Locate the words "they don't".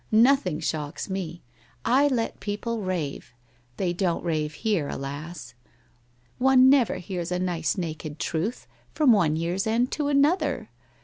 3.77-4.25